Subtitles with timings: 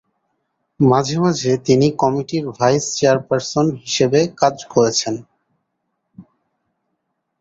[0.79, 5.15] মাঝে মাঝে, তিনি কমিটির ভাইস চেয়ারপারসন হিসাবে কাজ করেছেন।